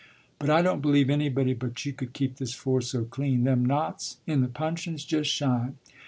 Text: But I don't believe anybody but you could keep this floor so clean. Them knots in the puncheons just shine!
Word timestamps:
But 0.39 0.49
I 0.49 0.63
don't 0.63 0.81
believe 0.81 1.11
anybody 1.11 1.53
but 1.53 1.85
you 1.85 1.93
could 1.93 2.13
keep 2.13 2.37
this 2.37 2.55
floor 2.55 2.81
so 2.81 3.03
clean. 3.03 3.43
Them 3.43 3.63
knots 3.63 4.17
in 4.25 4.41
the 4.41 4.47
puncheons 4.47 5.05
just 5.05 5.29
shine! 5.29 5.77